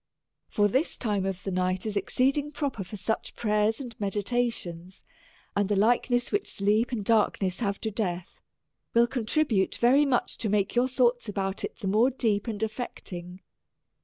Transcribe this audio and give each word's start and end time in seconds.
For 0.49 0.67
this 0.67 0.97
time 0.97 1.27
of 1.27 1.43
the 1.43 1.51
night 1.51 1.85
is 1.85 1.95
exceeding 1.95 2.51
pro 2.51 2.71
per 2.71 2.83
for 2.83 2.97
such 2.97 3.35
prayers 3.35 3.79
and 3.79 3.95
meditations; 3.99 5.03
and 5.55 5.69
the 5.69 5.75
like 5.75 6.09
ness 6.09 6.31
which 6.31 6.51
sleep 6.51 6.91
and 6.91 7.05
darkness 7.05 7.59
have 7.59 7.79
to 7.81 7.91
death 7.91 8.41
will 8.95 9.05
con 9.05 9.27
tribute 9.27 9.75
very 9.75 10.07
much 10.07 10.39
to 10.39 10.49
make 10.49 10.73
your 10.73 10.87
thoughts 10.87 11.29
about 11.29 11.63
it 11.63 11.77
the 11.81 11.87
more 11.87 12.09
deep. 12.09 12.47
and 12.47 12.63
affecting. 12.63 13.41